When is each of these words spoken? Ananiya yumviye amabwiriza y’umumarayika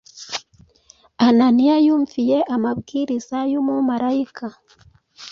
Ananiya 1.27 1.75
yumviye 1.85 2.37
amabwiriza 2.55 3.37
y’umumarayika 3.51 4.45